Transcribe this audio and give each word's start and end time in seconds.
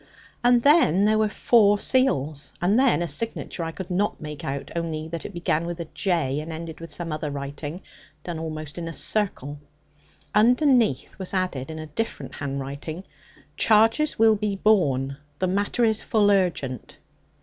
And 0.43 0.63
then 0.63 1.05
there 1.05 1.19
were 1.19 1.29
four 1.29 1.77
seals, 1.77 2.53
and 2.59 2.79
then 2.79 3.03
a 3.03 3.07
signature 3.07 3.63
I 3.63 3.71
could 3.71 3.91
not 3.91 4.19
make 4.19 4.43
out, 4.43 4.71
only 4.75 5.07
that 5.09 5.27
it 5.27 5.31
began 5.35 5.67
with 5.67 5.79
a 5.79 5.85
J, 5.93 6.39
and 6.39 6.51
ended 6.51 6.79
with 6.79 6.91
some 6.91 7.11
other 7.11 7.29
writing, 7.29 7.83
done 8.23 8.39
almost 8.39 8.79
in 8.79 8.87
a 8.87 8.93
circle. 8.93 9.59
Underneath 10.33 11.19
was 11.19 11.35
added 11.35 11.69
in 11.69 11.77
a 11.77 11.85
different 11.85 12.33
handwriting 12.33 13.03
'Charges 13.57 14.17
will 14.17 14.35
be 14.35 14.55
borne. 14.55 15.17
The 15.37 15.45
matter 15.45 15.85
is 15.85 16.01
full 16.01 16.31
urgent.' 16.31 16.97